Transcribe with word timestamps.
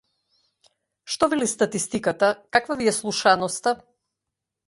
Што 1.15 1.23
вели 1.33 1.47
статистиката, 1.51 2.29
каква 2.57 2.79
ви 2.81 2.89
е 2.95 2.97
слушаноста? 3.01 3.77